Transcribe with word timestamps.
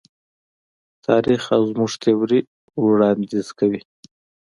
تاریخ 1.05 1.43
او 1.55 1.61
زموږ 1.71 1.91
تیوري 2.03 2.39
وړاندیز 2.83 3.47
کوي. 3.59 3.81